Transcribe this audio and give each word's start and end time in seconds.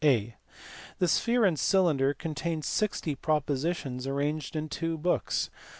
(a) 0.03 0.33
The 0.97 1.07
Sphere 1.07 1.45
and 1.45 1.59
Cylinder 1.59 2.15
contains 2.15 2.65
sixty 2.65 3.13
propositions 3.13 4.07
arranged 4.07 4.55
in 4.55 4.67
two 4.67 4.97
books. 4.97 5.51